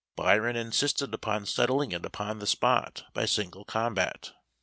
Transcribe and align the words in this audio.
Byron 0.15 0.55
insisted 0.55 1.13
upon 1.13 1.45
settling 1.45 1.91
it 1.91 2.03
upon 2.03 2.39
the 2.39 2.47
spot 2.47 3.03
by 3.13 3.25
single 3.25 3.65
combat. 3.65 4.31